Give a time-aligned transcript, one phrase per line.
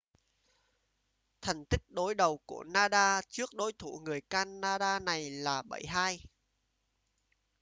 [1.41, 6.17] thành tích đối đầu của nadal trước đối thủ người canada này là 7-2